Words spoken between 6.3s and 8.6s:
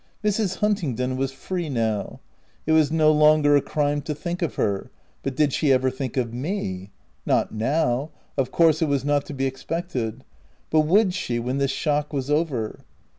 me?— not now— of